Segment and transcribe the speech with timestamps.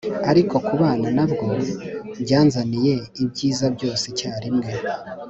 [0.31, 1.47] Ariko kubana na bwo
[2.23, 4.71] byanzaniye ibyiza byose icyarimwe,